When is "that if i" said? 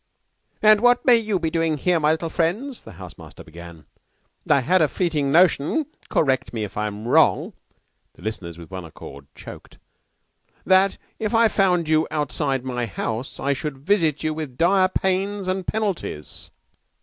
10.65-11.47